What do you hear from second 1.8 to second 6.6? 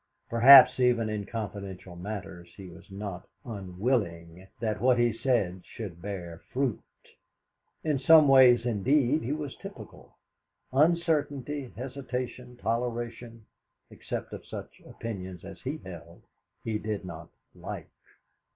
matters he was not unwilling that what he said should bear